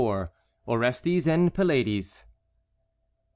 ORESTES 0.65 1.27
AND 1.27 1.53
PYLADES. 1.53 2.25